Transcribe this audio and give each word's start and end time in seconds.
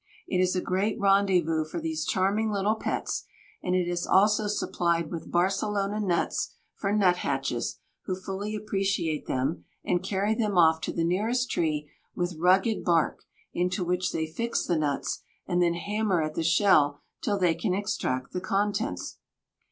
It 0.27 0.39
is 0.39 0.55
a 0.55 0.61
great 0.61 0.99
rendezvous 0.99 1.63
for 1.63 1.79
these 1.79 2.07
charming 2.07 2.49
little 2.49 2.73
pets, 2.73 3.25
and 3.61 3.75
it 3.75 3.87
is 3.87 4.07
also 4.07 4.47
supplied 4.47 5.11
with 5.11 5.29
Barcelona 5.31 5.99
nuts 5.99 6.55
for 6.73 6.91
nuthatches, 6.91 7.77
who 8.05 8.15
fully 8.19 8.55
appreciate 8.55 9.27
them 9.27 9.63
and 9.85 10.01
carry 10.01 10.33
them 10.33 10.57
off 10.57 10.81
to 10.81 10.91
the 10.91 11.03
nearest 11.03 11.51
tree 11.51 11.87
with 12.15 12.39
rugged 12.39 12.83
bark 12.83 13.19
into 13.53 13.83
which 13.83 14.11
they 14.11 14.25
fix 14.25 14.65
the 14.65 14.75
nuts, 14.75 15.21
and 15.45 15.61
then 15.61 15.75
hammer 15.75 16.23
at 16.23 16.33
the 16.33 16.41
shell 16.41 16.99
till 17.21 17.37
they 17.37 17.53
can 17.53 17.75
extract 17.75 18.33
the 18.33 18.41
contents. 18.41 19.19